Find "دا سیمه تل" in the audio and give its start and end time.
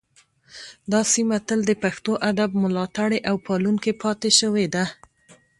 0.91-1.59